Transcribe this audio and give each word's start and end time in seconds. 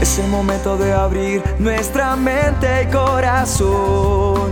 Es 0.00 0.18
el 0.18 0.28
momento 0.28 0.76
de 0.78 0.92
abrir 0.92 1.42
nuestra 1.58 2.16
mente 2.16 2.84
y 2.84 2.86
corazón 2.86 4.50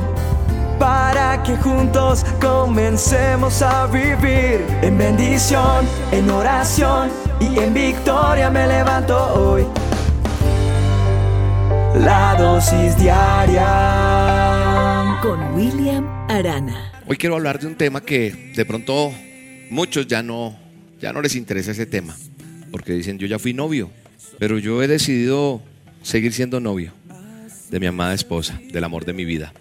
para 0.78 1.42
que 1.42 1.56
juntos 1.56 2.24
comencemos 2.40 3.62
a 3.62 3.86
vivir 3.86 4.64
en 4.82 4.98
bendición, 4.98 5.86
en 6.12 6.30
oración 6.30 7.10
y 7.40 7.58
en 7.58 7.72
victoria 7.74 8.50
me 8.50 8.66
levanto 8.66 9.16
hoy. 9.34 9.66
La 11.94 12.36
dosis 12.38 12.96
diaria 12.98 13.66
con 15.22 15.54
William 15.54 16.06
Arana. 16.28 16.92
Hoy 17.08 17.16
quiero 17.16 17.36
hablar 17.36 17.58
de 17.58 17.66
un 17.66 17.74
tema 17.74 18.02
que 18.02 18.52
de 18.54 18.64
pronto 18.66 19.10
muchos 19.70 20.06
ya 20.06 20.22
no 20.22 20.54
ya 21.00 21.12
no 21.12 21.22
les 21.22 21.34
interesa 21.36 21.70
ese 21.70 21.86
tema, 21.86 22.14
porque 22.70 22.92
dicen, 22.92 23.18
"Yo 23.18 23.26
ya 23.26 23.38
fui 23.38 23.54
novio, 23.54 23.90
pero 24.38 24.58
yo 24.58 24.82
he 24.82 24.88
decidido 24.88 25.62
seguir 26.02 26.32
siendo 26.32 26.60
novio 26.60 26.92
de 27.70 27.80
mi 27.80 27.86
amada 27.86 28.14
esposa, 28.14 28.60
del 28.72 28.84
amor 28.84 29.04
de 29.04 29.12
mi 29.12 29.24
vida." 29.24 29.52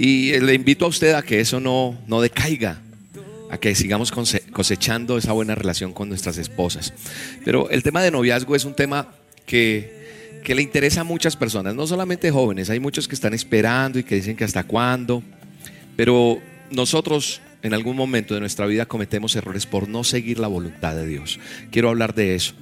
Y 0.00 0.38
le 0.38 0.54
invito 0.54 0.84
a 0.84 0.88
usted 0.88 1.14
a 1.14 1.22
que 1.22 1.40
eso 1.40 1.58
no, 1.58 1.98
no 2.06 2.20
decaiga, 2.20 2.80
a 3.50 3.58
que 3.58 3.74
sigamos 3.74 4.12
cosechando 4.52 5.18
esa 5.18 5.32
buena 5.32 5.54
relación 5.54 5.92
con 5.92 6.08
nuestras 6.08 6.38
esposas. 6.38 6.92
Pero 7.44 7.68
el 7.70 7.82
tema 7.82 8.02
de 8.02 8.10
noviazgo 8.10 8.54
es 8.54 8.64
un 8.64 8.74
tema 8.74 9.08
que, 9.44 10.40
que 10.44 10.54
le 10.54 10.62
interesa 10.62 11.00
a 11.00 11.04
muchas 11.04 11.36
personas, 11.36 11.74
no 11.74 11.86
solamente 11.86 12.30
jóvenes, 12.30 12.70
hay 12.70 12.78
muchos 12.78 13.08
que 13.08 13.14
están 13.14 13.34
esperando 13.34 13.98
y 13.98 14.04
que 14.04 14.14
dicen 14.14 14.36
que 14.36 14.44
hasta 14.44 14.64
cuándo, 14.64 15.22
pero 15.96 16.40
nosotros 16.70 17.40
en 17.62 17.74
algún 17.74 17.96
momento 17.96 18.34
de 18.34 18.40
nuestra 18.40 18.66
vida 18.66 18.86
cometemos 18.86 19.34
errores 19.34 19.66
por 19.66 19.88
no 19.88 20.04
seguir 20.04 20.38
la 20.38 20.46
voluntad 20.46 20.94
de 20.94 21.06
Dios. 21.06 21.40
Quiero 21.72 21.88
hablar 21.88 22.14
de 22.14 22.34
eso, 22.36 22.54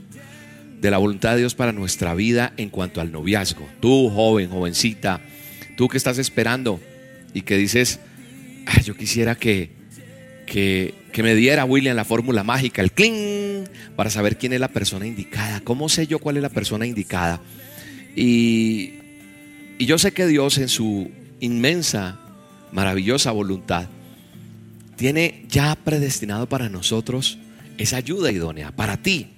de 0.81 0.91
la 0.91 0.99
voluntad 0.99 1.33
de 1.33 1.39
Dios 1.39 1.55
para 1.55 1.73
nuestra 1.73 2.15
vida 2.15 2.53
en 2.57 2.71
cuanto 2.71 3.01
al 3.01 3.13
noviazgo. 3.13 3.67
Tú, 3.81 4.11
joven, 4.11 4.51
jovencita, 4.51 5.21
tú 5.77 5.89
que 5.89 5.97
estás 5.97 6.19
esperando 6.19 6.81
y 7.35 7.43
que 7.43 7.57
dices, 7.57 8.01
yo 8.85 8.97
quisiera 8.97 9.35
que, 9.35 9.71
que, 10.47 10.95
me 11.23 11.35
diera 11.35 11.65
William 11.65 11.97
la 11.97 12.05
fórmula 12.05 12.45
mágica, 12.45 12.83
el 12.83 12.93
cling, 12.93 13.65
para 13.97 14.11
saber 14.11 14.37
quién 14.37 14.53
es 14.53 14.61
la 14.61 14.69
persona 14.69 15.07
indicada. 15.07 15.61
¿Cómo 15.61 15.89
sé 15.89 16.07
yo 16.07 16.19
cuál 16.19 16.37
es 16.37 16.43
la 16.43 16.51
persona 16.51 16.87
indicada? 16.87 17.41
Y, 18.15 18.95
y 19.79 19.87
yo 19.87 19.99
sé 19.99 20.13
que 20.13 20.27
Dios 20.27 20.59
en 20.59 20.69
su 20.69 21.11
inmensa, 21.41 22.21
maravillosa 22.73 23.31
voluntad 23.31 23.89
tiene 24.97 25.45
ya 25.49 25.77
predestinado 25.77 26.49
para 26.49 26.69
nosotros 26.69 27.39
esa 27.79 27.99
ayuda 27.99 28.33
idónea, 28.33 28.73
para 28.73 28.97
ti. 28.97 29.36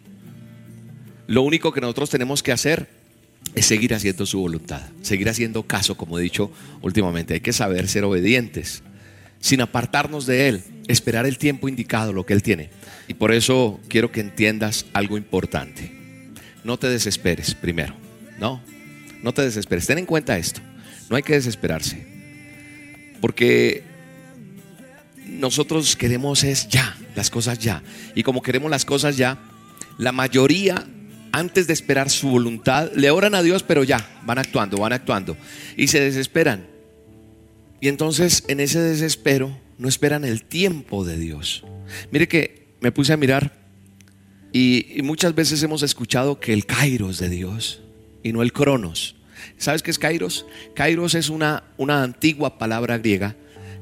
Lo 1.29 1.43
único 1.43 1.73
que 1.73 1.83
nosotros 1.83 2.09
tenemos 2.09 2.43
que 2.43 2.53
hacer 2.53 2.89
es 3.55 3.67
seguir 3.67 3.93
haciendo 3.93 4.25
su 4.25 4.41
voluntad, 4.41 4.81
seguir 5.03 5.29
haciendo 5.29 5.63
caso, 5.63 5.95
como 5.95 6.19
he 6.19 6.23
dicho 6.23 6.51
últimamente. 6.81 7.35
Hay 7.35 7.41
que 7.41 7.53
saber 7.53 7.87
ser 7.87 8.05
obedientes, 8.05 8.83
sin 9.39 9.61
apartarnos 9.61 10.25
de 10.25 10.49
Él, 10.49 10.63
esperar 10.89 11.27
el 11.27 11.37
tiempo 11.37 11.69
indicado, 11.69 12.15
lo 12.15 12.25
que 12.25 12.33
Él 12.33 12.43
tiene. 12.43 12.71
Y 13.09 13.15
por 13.15 13.31
eso 13.31 13.79
quiero 13.89 14.11
que 14.11 14.21
entiendas 14.21 14.87
algo 14.95 15.19
importante. 15.19 15.93
No 16.65 16.79
te 16.79 16.89
desesperes 16.89 17.55
primero, 17.55 17.95
no, 18.39 18.63
no 19.23 19.35
te 19.35 19.43
desesperes. 19.43 19.87
Ten 19.87 19.99
en 19.99 20.07
cuenta 20.07 20.39
esto, 20.39 20.63
no 21.11 21.17
hay 21.17 21.23
que 21.23 21.35
desesperarse, 21.35 22.07
porque 23.21 23.83
nosotros 25.27 25.95
queremos 25.95 26.43
es 26.43 26.69
ya, 26.69 26.97
las 27.15 27.29
cosas 27.29 27.59
ya. 27.59 27.83
Y 28.15 28.23
como 28.23 28.41
queremos 28.41 28.71
las 28.71 28.87
cosas 28.87 29.19
ya, 29.19 29.39
la 29.99 30.13
mayoría 30.13 30.87
antes 31.39 31.67
de 31.67 31.73
esperar 31.73 32.11
su 32.11 32.29
voluntad, 32.29 32.91
le 32.95 33.11
oran 33.11 33.35
a 33.35 33.43
Dios, 33.43 33.63
pero 33.63 33.85
ya, 33.85 34.21
van 34.25 34.39
actuando, 34.39 34.79
van 34.79 34.93
actuando. 34.93 35.37
Y 35.77 35.89
se 35.89 36.01
desesperan. 36.01 36.67
Y 37.81 37.89
entonces 37.89 38.45
en 38.49 38.61
ese 38.61 38.81
desespero 38.81 39.57
no 39.79 39.89
esperan 39.89 40.25
el 40.25 40.43
tiempo 40.43 41.05
de 41.05 41.17
Dios. 41.17 41.65
Mire 42.11 42.29
que 42.29 42.69
me 42.81 42.93
puse 42.93 43.13
a 43.13 43.17
mirar 43.17 43.53
y, 44.53 45.01
muchas 45.03 45.35
veces 45.35 45.63
hemos 45.63 45.83
escuchado 45.83 46.41
que 46.41 46.53
el 46.53 46.67
Kairos 46.67 47.19
de 47.19 47.29
Dios 47.29 47.83
y 48.23 48.33
no 48.33 48.43
el 48.43 48.53
Cronos. 48.53 49.15
¿Sabes 49.57 49.83
qué 49.83 49.91
es 49.91 49.99
Kairos? 49.99 50.47
Kairos 50.75 51.15
es 51.15 51.29
una, 51.29 51.65
una 51.77 52.03
antigua 52.03 52.59
palabra 52.59 52.99
griega 52.99 53.37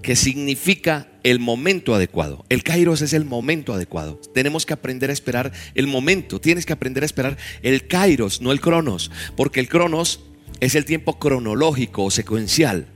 que 0.07 0.15
significa 0.15 1.09
el 1.25 1.41
momento 1.41 1.93
adecuado. 1.93 2.47
El 2.49 2.63
kairos 2.63 3.03
es 3.03 3.13
el 3.13 3.25
momento 3.25 3.75
adecuado. 3.75 4.21
Tenemos 4.33 4.65
que 4.65 4.73
aprender 4.73 5.11
a 5.11 5.13
esperar 5.13 5.51
el 5.75 5.89
momento. 5.89 6.41
Tienes 6.41 6.65
que 6.65 6.73
aprender 6.73 7.03
a 7.03 7.07
esperar 7.07 7.37
el 7.63 7.89
kairos, 7.89 8.41
no 8.41 8.53
el 8.53 8.61
cronos. 8.61 9.11
Porque 9.37 9.59
el 9.59 9.69
cronos 9.69 10.21
es 10.61 10.77
el 10.77 10.85
tiempo 10.85 11.19
cronológico 11.19 12.05
o 12.05 12.13
secuencial. 12.13 12.87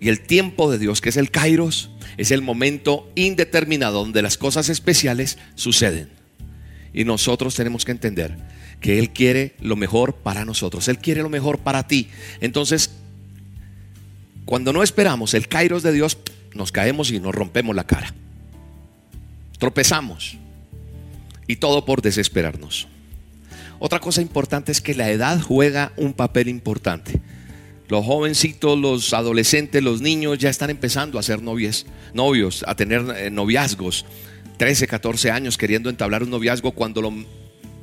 Y 0.00 0.10
el 0.10 0.20
tiempo 0.20 0.70
de 0.70 0.76
Dios, 0.78 1.00
que 1.00 1.08
es 1.08 1.16
el 1.16 1.30
kairos, 1.30 1.88
es 2.18 2.30
el 2.30 2.42
momento 2.42 3.10
indeterminado 3.14 4.00
donde 4.00 4.20
las 4.20 4.36
cosas 4.36 4.68
especiales 4.68 5.38
suceden. 5.54 6.10
Y 6.92 7.04
nosotros 7.04 7.54
tenemos 7.54 7.86
que 7.86 7.92
entender 7.92 8.36
que 8.82 8.98
Él 8.98 9.14
quiere 9.14 9.54
lo 9.60 9.76
mejor 9.76 10.16
para 10.16 10.44
nosotros. 10.44 10.88
Él 10.88 10.98
quiere 10.98 11.22
lo 11.22 11.30
mejor 11.30 11.60
para 11.60 11.88
ti. 11.88 12.08
Entonces, 12.42 12.90
cuando 14.44 14.72
no 14.72 14.82
esperamos 14.82 15.34
el 15.34 15.48
kairos 15.48 15.82
de 15.82 15.92
Dios, 15.92 16.18
nos 16.54 16.72
caemos 16.72 17.10
y 17.10 17.20
nos 17.20 17.34
rompemos 17.34 17.74
la 17.74 17.84
cara. 17.84 18.14
Tropezamos. 19.58 20.38
Y 21.46 21.56
todo 21.56 21.84
por 21.84 22.02
desesperarnos. 22.02 22.88
Otra 23.78 24.00
cosa 24.00 24.22
importante 24.22 24.72
es 24.72 24.80
que 24.80 24.94
la 24.94 25.10
edad 25.10 25.40
juega 25.40 25.92
un 25.96 26.14
papel 26.14 26.48
importante. 26.48 27.20
Los 27.88 28.04
jovencitos, 28.06 28.78
los 28.78 29.12
adolescentes, 29.12 29.82
los 29.82 30.00
niños 30.00 30.38
ya 30.38 30.48
están 30.48 30.70
empezando 30.70 31.18
a 31.18 31.22
ser 31.22 31.42
novios, 31.42 31.86
novios, 32.14 32.64
a 32.66 32.76
tener 32.76 33.04
eh, 33.16 33.30
noviazgos. 33.30 34.06
13, 34.56 34.86
14 34.86 35.30
años 35.30 35.58
queriendo 35.58 35.90
entablar 35.90 36.22
un 36.22 36.30
noviazgo 36.30 36.72
cuando 36.72 37.12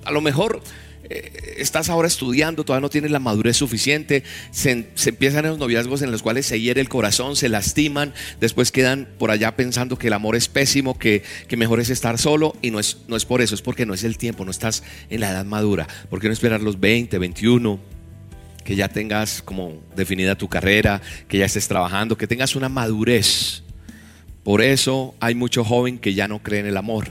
a 0.03 0.11
lo 0.11 0.21
mejor 0.21 0.63
eh, 1.11 1.55
estás 1.57 1.89
ahora 1.89 2.07
estudiando, 2.07 2.63
todavía 2.63 2.81
no 2.81 2.89
tienes 2.89 3.11
la 3.11 3.19
madurez 3.19 3.57
suficiente, 3.57 4.23
se, 4.51 4.87
empiezan 5.05 5.43
esos 5.43 5.57
noviazgos 5.57 6.01
en 6.01 6.09
los 6.09 6.21
cuales 6.21 6.45
se 6.45 6.61
hiere 6.61 6.79
el 6.79 6.87
corazón, 6.87 7.35
se 7.35 7.49
lastiman, 7.49 8.13
después 8.39 8.71
quedan 8.71 9.09
por 9.19 9.29
allá 9.29 9.57
pensando 9.57 9.97
que 9.97 10.07
el 10.07 10.13
amor 10.13 10.37
es 10.37 10.47
pésimo, 10.47 10.97
que, 10.97 11.23
mejor 11.57 11.81
es 11.81 11.89
estar 11.89 12.17
solo 12.17 12.55
y 12.61 12.71
no 12.71 12.79
es, 12.79 12.99
no 13.09 13.17
es 13.17 13.25
por 13.25 13.41
eso, 13.41 13.55
es 13.55 13.61
porque 13.61 13.85
no 13.85 13.93
es 13.93 14.05
el 14.05 14.17
tiempo, 14.17 14.45
no 14.45 14.51
estás 14.51 14.83
en 15.09 15.19
la 15.19 15.31
edad 15.31 15.43
madura. 15.43 15.85
¿Por 16.09 16.21
qué 16.21 16.27
no 16.27 16.33
esperar 16.33 16.61
los 16.61 16.79
20, 16.79 17.17
21? 17.17 17.79
Que 18.63 18.75
ya 18.75 18.87
tengas 18.87 19.41
como 19.41 19.83
definida 19.95 20.35
tu 20.35 20.47
carrera, 20.47 21.01
que 21.27 21.37
ya 21.37 21.45
estés 21.45 21.67
trabajando, 21.67 22.17
que 22.17 22.25
tengas 22.25 22.55
una 22.55 22.69
madurez. 22.69 23.63
Por 24.43 24.61
eso 24.61 25.13
hay 25.19 25.35
mucho 25.35 25.65
joven 25.65 25.99
que 25.99 26.13
ya 26.13 26.27
no 26.27 26.39
cree 26.39 26.61
en 26.61 26.67
el 26.67 26.77
amor. 26.77 27.09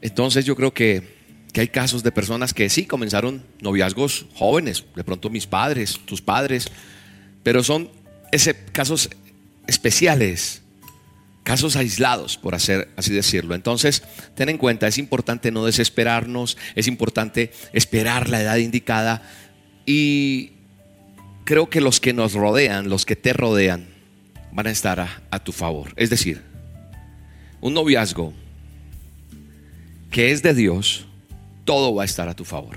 Entonces 0.00 0.44
yo 0.44 0.56
creo 0.56 0.72
que 0.72 1.13
que 1.54 1.60
hay 1.60 1.68
casos 1.68 2.02
de 2.02 2.10
personas 2.10 2.52
que 2.52 2.68
sí 2.68 2.84
comenzaron 2.84 3.44
noviazgos 3.60 4.26
jóvenes, 4.34 4.84
de 4.96 5.04
pronto 5.04 5.30
mis 5.30 5.46
padres, 5.46 6.00
tus 6.04 6.20
padres, 6.20 6.66
pero 7.44 7.62
son 7.62 7.90
ese, 8.32 8.56
casos 8.72 9.08
especiales, 9.68 10.62
casos 11.44 11.76
aislados, 11.76 12.36
por 12.38 12.56
hacer, 12.56 12.88
así 12.96 13.12
decirlo. 13.12 13.54
Entonces, 13.54 14.02
ten 14.34 14.48
en 14.48 14.58
cuenta, 14.58 14.88
es 14.88 14.98
importante 14.98 15.52
no 15.52 15.64
desesperarnos, 15.64 16.58
es 16.74 16.88
importante 16.88 17.52
esperar 17.72 18.28
la 18.28 18.42
edad 18.42 18.56
indicada 18.56 19.22
y 19.86 20.54
creo 21.44 21.70
que 21.70 21.80
los 21.80 22.00
que 22.00 22.12
nos 22.12 22.32
rodean, 22.32 22.88
los 22.88 23.06
que 23.06 23.14
te 23.14 23.32
rodean, 23.32 23.86
van 24.50 24.66
a 24.66 24.72
estar 24.72 24.98
a, 24.98 25.22
a 25.30 25.38
tu 25.38 25.52
favor. 25.52 25.92
Es 25.94 26.10
decir, 26.10 26.42
un 27.60 27.74
noviazgo 27.74 28.32
que 30.10 30.32
es 30.32 30.42
de 30.42 30.52
Dios, 30.52 31.06
todo 31.64 31.94
va 31.94 32.02
a 32.02 32.04
estar 32.04 32.28
a 32.28 32.34
tu 32.34 32.44
favor. 32.44 32.76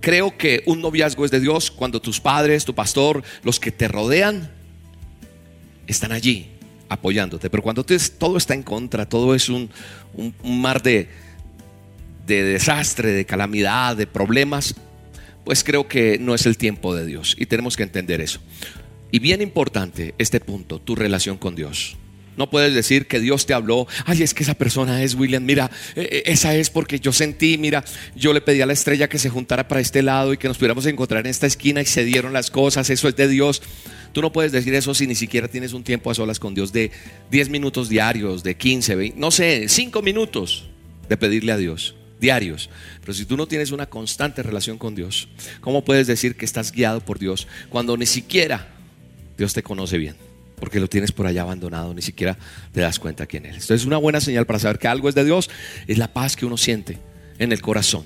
Creo 0.00 0.36
que 0.36 0.62
un 0.66 0.80
noviazgo 0.80 1.24
es 1.24 1.30
de 1.30 1.40
Dios 1.40 1.70
cuando 1.70 2.00
tus 2.00 2.20
padres, 2.20 2.64
tu 2.64 2.74
pastor, 2.74 3.22
los 3.42 3.58
que 3.58 3.72
te 3.72 3.88
rodean, 3.88 4.50
están 5.86 6.12
allí 6.12 6.50
apoyándote. 6.88 7.50
Pero 7.50 7.62
cuando 7.62 7.84
todo 7.84 8.36
está 8.36 8.54
en 8.54 8.62
contra, 8.62 9.08
todo 9.08 9.34
es 9.34 9.48
un, 9.48 9.70
mar 10.44 10.82
de, 10.82 11.08
de 12.26 12.42
desastre, 12.42 13.12
de 13.12 13.24
calamidad, 13.24 13.96
de 13.96 14.06
problemas, 14.06 14.76
pues 15.44 15.64
creo 15.64 15.88
que 15.88 16.18
no 16.18 16.34
es 16.34 16.46
el 16.46 16.56
tiempo 16.56 16.94
de 16.94 17.06
Dios. 17.06 17.34
Y 17.38 17.46
tenemos 17.46 17.76
que 17.76 17.82
entender 17.82 18.20
eso. 18.20 18.40
Y 19.10 19.18
bien 19.18 19.40
importante 19.40 20.14
este 20.18 20.40
punto, 20.40 20.80
tu 20.80 20.94
relación 20.94 21.38
con 21.38 21.54
Dios. 21.54 21.96
No 22.36 22.50
puedes 22.50 22.74
decir 22.74 23.06
que 23.06 23.20
Dios 23.20 23.46
te 23.46 23.54
habló, 23.54 23.86
ay, 24.04 24.22
es 24.22 24.34
que 24.34 24.42
esa 24.42 24.54
persona 24.54 25.02
es 25.02 25.14
William, 25.14 25.44
mira, 25.44 25.70
e, 25.94 26.22
e, 26.26 26.32
esa 26.32 26.54
es 26.54 26.70
porque 26.70 27.00
yo 27.00 27.12
sentí, 27.12 27.56
mira, 27.58 27.84
yo 28.14 28.32
le 28.32 28.40
pedí 28.40 28.60
a 28.60 28.66
la 28.66 28.72
estrella 28.74 29.08
que 29.08 29.18
se 29.18 29.30
juntara 29.30 29.68
para 29.68 29.80
este 29.80 30.02
lado 30.02 30.32
y 30.32 30.36
que 30.36 30.48
nos 30.48 30.58
pudiéramos 30.58 30.86
encontrar 30.86 31.24
en 31.24 31.30
esta 31.30 31.46
esquina 31.46 31.80
y 31.80 31.86
se 31.86 32.04
dieron 32.04 32.32
las 32.32 32.50
cosas, 32.50 32.90
eso 32.90 33.08
es 33.08 33.16
de 33.16 33.28
Dios. 33.28 33.62
Tú 34.12 34.22
no 34.22 34.32
puedes 34.32 34.52
decir 34.52 34.74
eso 34.74 34.94
si 34.94 35.06
ni 35.06 35.14
siquiera 35.14 35.48
tienes 35.48 35.72
un 35.72 35.84
tiempo 35.84 36.10
a 36.10 36.14
solas 36.14 36.38
con 36.38 36.54
Dios 36.54 36.72
de 36.72 36.90
10 37.30 37.50
minutos 37.50 37.88
diarios, 37.88 38.42
de 38.42 38.56
15, 38.56 38.94
20, 38.94 39.18
no 39.18 39.30
sé, 39.30 39.68
5 39.68 40.02
minutos 40.02 40.68
de 41.08 41.16
pedirle 41.16 41.52
a 41.52 41.56
Dios. 41.56 41.94
diarios. 42.18 42.70
Pero 43.02 43.12
si 43.12 43.26
tú 43.26 43.36
no 43.36 43.46
tienes 43.46 43.72
una 43.72 43.86
constante 43.86 44.42
relación 44.42 44.78
con 44.78 44.94
Dios, 44.94 45.28
¿cómo 45.60 45.84
puedes 45.84 46.06
decir 46.06 46.34
que 46.36 46.46
estás 46.46 46.72
guiado 46.72 47.00
por 47.00 47.18
Dios 47.18 47.46
cuando 47.68 47.94
ni 47.98 48.06
siquiera 48.06 48.68
Dios 49.36 49.52
te 49.52 49.62
conoce 49.62 49.98
bien? 49.98 50.16
Porque 50.58 50.80
lo 50.80 50.88
tienes 50.88 51.12
por 51.12 51.26
allá 51.26 51.42
abandonado, 51.42 51.92
ni 51.92 52.02
siquiera 52.02 52.38
te 52.72 52.80
das 52.80 52.98
cuenta 52.98 53.26
quién 53.26 53.44
eres. 53.46 53.62
Entonces, 53.62 53.86
una 53.86 53.98
buena 53.98 54.20
señal 54.20 54.46
para 54.46 54.58
saber 54.58 54.78
que 54.78 54.88
algo 54.88 55.08
es 55.08 55.14
de 55.14 55.24
Dios 55.24 55.50
es 55.86 55.98
la 55.98 56.12
paz 56.12 56.36
que 56.36 56.46
uno 56.46 56.56
siente 56.56 56.98
en 57.38 57.52
el 57.52 57.60
corazón. 57.60 58.04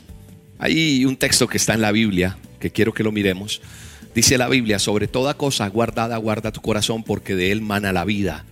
Hay 0.59 1.05
un 1.05 1.17
texto 1.17 1.47
que 1.47 1.57
está 1.57 1.75
en 1.75 1.81
la 1.81 1.93
Biblia 1.93 2.37
que 2.59 2.71
quiero 2.71 2.93
que 2.93 3.03
lo 3.03 3.13
miremos. 3.13 3.63
Dice 4.15 4.39
la 4.39 4.49
Biblia, 4.49 4.79
sobre 4.79 5.09
toda 5.09 5.35
cosa 5.35 5.67
guardada, 5.69 6.17
guarda 6.17 6.53
tu 6.53 6.61
corazón 6.61 7.05
porque 7.05 7.35
de 7.37 7.53
él 7.53 7.63
mana 7.63 7.93
la 7.93 8.05
vida. 8.05 8.45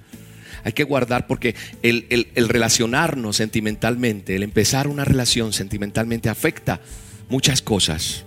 Hay 0.65 0.73
que 0.73 0.85
guardar 0.85 1.27
porque 1.27 1.55
el, 1.83 2.07
el, 2.35 2.49
relacionarnos 2.49 3.37
sentimentalmente, 3.37 4.37
el 4.37 4.43
empezar 4.43 4.89
una 4.89 5.05
relación 5.05 5.53
sentimentalmente 5.53 6.29
afecta 6.29 6.81
muchas 7.29 7.63
cosas. 7.63 8.25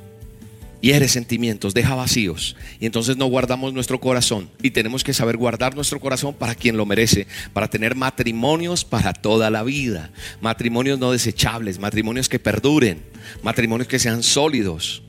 Hiere 0.81 1.07
sentimientos, 1.07 1.75
deja 1.75 1.94
vacíos. 1.94 2.56
Y 2.80 2.88
entonces 2.88 3.16
no 3.16 3.28
guardamos 3.28 3.72
nuestro 3.72 4.00
corazón. 4.00 4.50
Y 4.63 4.72
tenemos 4.72 5.04
que 5.04 5.13
saber 5.13 5.38
guardar 5.38 5.75
nuestro 5.75 6.00
corazón 6.00 6.33
para 6.33 6.56
quien 6.56 6.75
lo 6.75 6.88
merece. 6.88 7.28
Para 7.54 7.69
tener 7.69 7.95
matrimonios 7.95 8.83
para 8.83 9.13
toda 9.13 9.51
la 9.51 9.62
vida. 9.62 10.10
Matrimonios 10.42 10.98
no 10.98 11.12
desechables. 11.12 11.78
Matrimonios 11.78 12.28
que 12.28 12.39
perduren. 12.39 13.04
Matrimonios 13.44 13.88
que 13.88 14.00
sean 14.00 14.24
sólidos. 14.24 15.04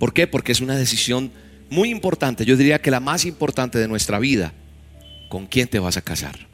¿Por 0.00 0.12
qué? 0.12 0.26
Porque 0.26 0.50
es 0.50 0.60
una 0.60 0.74
decisión 0.74 1.30
muy 1.70 1.90
importante. 1.90 2.44
Yo 2.44 2.56
diría 2.56 2.82
que 2.82 2.90
la 2.90 2.98
más 2.98 3.24
importante 3.24 3.78
de 3.78 3.86
nuestra 3.86 4.18
vida. 4.18 4.52
¿Con 5.28 5.46
quién 5.46 5.68
te 5.68 5.78
vas 5.78 5.96
a 5.96 6.02
casar? 6.02 6.48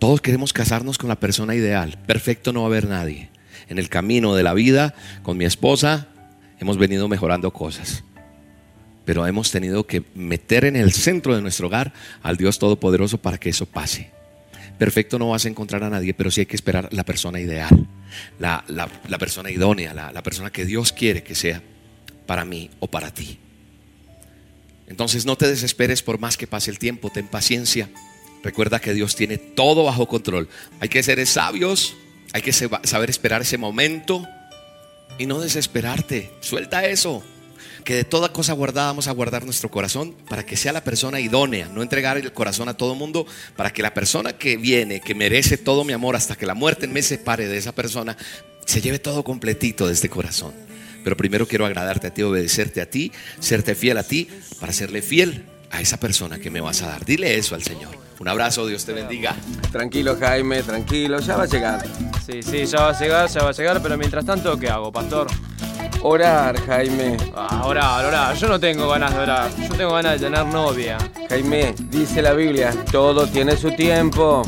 Todos 0.00 0.20
queremos 0.20 0.52
casarnos 0.52 0.98
con 0.98 1.08
la 1.08 1.20
persona 1.20 1.54
ideal. 1.54 1.98
Perfecto 2.04 2.52
no 2.52 2.62
va 2.62 2.66
a 2.66 2.70
haber 2.70 2.88
nadie. 2.88 3.30
En 3.68 3.78
el 3.78 3.88
camino 3.88 4.34
de 4.34 4.42
la 4.42 4.54
vida, 4.54 4.94
con 5.22 5.36
mi 5.36 5.44
esposa, 5.44 6.08
hemos 6.60 6.78
venido 6.78 7.08
mejorando 7.08 7.52
cosas. 7.52 8.04
Pero 9.04 9.26
hemos 9.26 9.50
tenido 9.50 9.86
que 9.86 10.02
meter 10.14 10.64
en 10.64 10.76
el 10.76 10.92
centro 10.92 11.34
de 11.34 11.42
nuestro 11.42 11.68
hogar 11.68 11.92
al 12.22 12.36
Dios 12.36 12.58
Todopoderoso 12.58 13.18
para 13.18 13.38
que 13.38 13.48
eso 13.48 13.66
pase. 13.66 14.10
Perfecto 14.78 15.18
no 15.18 15.30
vas 15.30 15.44
a 15.44 15.48
encontrar 15.48 15.82
a 15.82 15.90
nadie, 15.90 16.14
pero 16.14 16.30
sí 16.30 16.40
hay 16.40 16.46
que 16.46 16.56
esperar 16.56 16.88
la 16.92 17.04
persona 17.04 17.40
ideal, 17.40 17.88
la, 18.38 18.64
persona 19.18 19.50
idónea, 19.50 19.94
la 19.94 20.22
persona 20.22 20.50
que 20.50 20.64
Dios 20.64 20.92
quiere 20.92 21.22
que 21.22 21.34
sea 21.34 21.62
para 22.26 22.44
mí 22.44 22.70
o 22.78 22.86
para 22.86 23.12
ti. 23.12 23.38
Entonces 24.86 25.26
no 25.26 25.36
te 25.36 25.48
desesperes 25.48 26.02
por 26.02 26.18
más 26.18 26.36
que 26.36 26.46
pase 26.46 26.70
el 26.70 26.78
tiempo, 26.78 27.10
ten 27.10 27.26
paciencia. 27.26 27.88
Recuerda 28.44 28.80
que 28.80 28.94
Dios 28.94 29.16
tiene 29.16 29.38
todo 29.38 29.84
bajo 29.84 30.06
control. 30.06 30.48
Hay 30.80 30.88
que 30.88 31.02
ser 31.02 31.24
sabios, 31.26 31.96
hay 32.32 32.42
que 32.42 32.52
saber 32.52 33.10
esperar 33.10 33.42
ese 33.42 33.58
momento 33.58 34.26
y 35.18 35.26
no 35.26 35.40
desesperarte. 35.40 36.32
Suelta 36.40 36.86
eso. 36.86 37.22
Que 37.84 37.94
de 37.94 38.04
toda 38.04 38.32
cosa 38.32 38.52
guardada 38.52 38.88
vamos 38.88 39.08
a 39.08 39.12
guardar 39.12 39.44
nuestro 39.44 39.70
corazón 39.70 40.14
para 40.28 40.44
que 40.44 40.56
sea 40.56 40.72
la 40.72 40.84
persona 40.84 41.20
idónea, 41.20 41.68
no 41.68 41.82
entregar 41.82 42.18
el 42.18 42.32
corazón 42.32 42.68
a 42.68 42.74
todo 42.74 42.94
mundo, 42.94 43.26
para 43.56 43.72
que 43.72 43.82
la 43.82 43.94
persona 43.94 44.34
que 44.34 44.56
viene, 44.56 45.00
que 45.00 45.14
merece 45.14 45.56
todo 45.56 45.84
mi 45.84 45.92
amor 45.92 46.14
hasta 46.14 46.36
que 46.36 46.44
la 46.44 46.54
muerte 46.54 46.86
me 46.86 47.02
separe 47.02 47.48
de 47.48 47.56
esa 47.56 47.72
persona, 47.72 48.16
se 48.66 48.80
lleve 48.80 48.98
todo 48.98 49.24
completito 49.24 49.86
de 49.86 49.94
este 49.94 50.10
corazón. 50.10 50.52
Pero 51.02 51.16
primero 51.16 51.48
quiero 51.48 51.64
agradarte 51.64 52.08
a 52.08 52.14
ti, 52.14 52.22
obedecerte 52.22 52.82
a 52.82 52.90
ti, 52.90 53.10
serte 53.40 53.74
fiel 53.74 53.96
a 53.96 54.02
ti, 54.02 54.28
para 54.60 54.72
serle 54.72 55.00
fiel 55.00 55.46
a 55.70 55.80
esa 55.80 55.98
persona 55.98 56.38
que 56.38 56.50
me 56.50 56.60
vas 56.60 56.82
a 56.82 56.88
dar. 56.88 57.04
Dile 57.04 57.36
eso 57.38 57.54
al 57.54 57.62
Señor. 57.62 57.96
Un 58.18 58.28
abrazo, 58.28 58.66
Dios 58.66 58.84
te 58.84 58.92
bendiga. 58.92 59.36
Tranquilo, 59.70 60.16
Jaime, 60.18 60.62
tranquilo, 60.62 61.20
ya 61.20 61.36
va 61.36 61.44
a 61.44 61.46
llegar. 61.46 61.84
Sí, 62.28 62.42
sí, 62.42 62.66
ya 62.66 62.80
va 62.80 62.88
a 62.90 62.98
llegar, 63.00 63.26
ya 63.26 63.42
va 63.42 63.48
a 63.48 63.52
llegar, 63.52 63.80
pero 63.82 63.96
mientras 63.96 64.22
tanto, 64.22 64.58
¿qué 64.58 64.68
hago, 64.68 64.92
pastor? 64.92 65.28
Orar, 66.02 66.60
Jaime. 66.66 67.16
Ah, 67.34 67.62
orar, 67.64 68.04
orar. 68.04 68.36
Yo 68.36 68.48
no 68.48 68.60
tengo 68.60 68.86
ganas 68.86 69.14
de 69.14 69.20
orar. 69.20 69.50
Yo 69.56 69.74
tengo 69.74 69.92
ganas 69.94 70.20
de 70.20 70.26
tener 70.26 70.44
novia. 70.44 70.98
Jaime, 71.30 71.74
dice 71.84 72.20
la 72.20 72.34
Biblia, 72.34 72.74
todo 72.92 73.26
tiene 73.26 73.56
su 73.56 73.70
tiempo. 73.70 74.42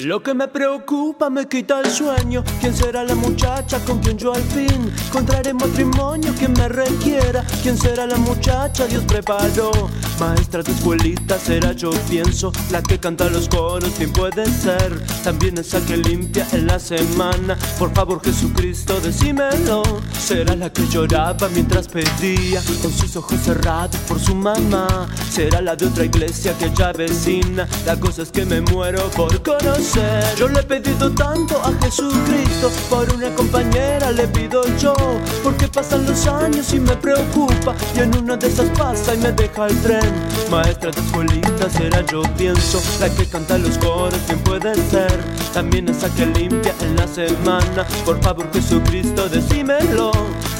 Lo 0.00 0.22
que 0.22 0.32
me 0.32 0.48
preocupa 0.48 1.28
me 1.28 1.46
quita 1.46 1.80
el 1.80 1.90
sueño. 1.90 2.42
¿Quién 2.58 2.74
será 2.74 3.04
la 3.04 3.14
muchacha 3.14 3.78
con 3.84 3.98
quien 3.98 4.16
yo 4.16 4.32
al 4.32 4.42
fin 4.42 4.90
encontraré 5.08 5.52
matrimonio? 5.52 6.32
¿Quién 6.38 6.54
me 6.54 6.68
requiera? 6.70 7.44
¿Quién 7.62 7.76
será 7.76 8.06
la 8.06 8.16
muchacha? 8.16 8.86
Dios 8.86 9.04
preparó. 9.04 9.70
Maestra 10.18 10.62
de 10.62 10.72
escuelita 10.72 11.38
será 11.38 11.72
yo 11.72 11.90
pienso. 12.08 12.50
La 12.70 12.82
que 12.82 12.98
canta 12.98 13.28
los 13.28 13.46
coros, 13.50 13.92
¿quién 13.98 14.10
puede 14.10 14.46
ser? 14.46 15.04
También 15.22 15.58
esa 15.58 15.84
que 15.84 15.98
limpia 15.98 16.46
en 16.52 16.66
la 16.66 16.78
semana. 16.78 17.58
Por 17.78 17.92
favor, 17.92 18.22
Jesucristo, 18.24 18.98
decímelo. 19.00 19.82
Será 20.18 20.56
la 20.56 20.72
que 20.72 20.86
lloraba 20.88 21.46
mientras 21.50 21.88
pedía 21.88 22.62
con 22.80 22.90
sus 22.90 23.16
ojos 23.16 23.38
cerrados 23.40 23.96
por 24.08 24.18
su 24.18 24.34
mamá. 24.34 25.08
Será 25.30 25.60
la 25.60 25.76
de 25.76 25.86
otra 25.86 26.06
iglesia 26.06 26.56
que 26.56 26.70
ya 26.74 26.92
vecina. 26.92 27.68
La 27.84 28.00
cosa 28.00 28.22
es 28.22 28.30
que 28.30 28.46
me 28.46 28.62
muero 28.62 29.10
por 29.10 29.42
conocer. 29.42 29.89
Yo 30.36 30.46
le 30.48 30.60
he 30.60 30.62
pedido 30.62 31.10
tanto 31.10 31.60
a 31.60 31.72
Jesucristo, 31.82 32.70
por 32.88 33.12
una 33.12 33.28
compañera 33.34 34.12
le 34.12 34.28
pido 34.28 34.62
yo, 34.78 34.94
porque 35.42 35.66
pasan 35.66 36.06
los 36.06 36.28
años 36.28 36.72
y 36.72 36.78
me 36.78 36.94
preocupa, 36.96 37.74
y 37.96 37.98
en 37.98 38.16
una 38.16 38.36
de 38.36 38.46
esas 38.46 38.68
pasa 38.78 39.14
y 39.14 39.18
me 39.18 39.32
deja 39.32 39.66
el 39.66 39.76
tren. 39.82 40.14
Maestra 40.48 40.92
de 40.92 41.00
escuelita 41.00 41.68
será 41.68 42.06
yo 42.06 42.22
pienso, 42.38 42.80
la 43.00 43.10
que 43.10 43.26
canta 43.26 43.58
los 43.58 43.76
coros, 43.78 44.20
¿quién 44.26 44.38
puede 44.40 44.74
ser? 44.76 45.12
También 45.52 45.88
esa 45.88 46.08
que 46.14 46.26
limpia 46.26 46.72
en 46.82 46.96
la 46.96 47.08
semana, 47.08 47.84
por 48.04 48.22
favor 48.22 48.48
Jesucristo 48.52 49.28
decímelo. 49.28 50.12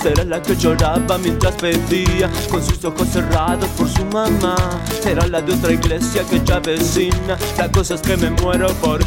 Será 0.03 0.25
la 0.25 0.41
que 0.41 0.57
lloraba 0.57 1.19
mientras 1.19 1.55
pedía, 1.57 2.31
con 2.51 2.65
sus 2.65 2.83
ojos 2.87 3.07
cerrados 3.13 3.69
por 3.77 3.87
su 3.87 4.03
mamá. 4.07 4.57
Será 5.03 5.27
la 5.27 5.43
de 5.43 5.53
otra 5.53 5.73
iglesia 5.73 6.23
que 6.25 6.41
ya 6.43 6.59
vecina, 6.59 7.37
la 7.59 7.71
cosa 7.71 7.97
es 7.97 8.01
que 8.01 8.17
me 8.17 8.31
muero 8.31 8.69
por 8.81 9.07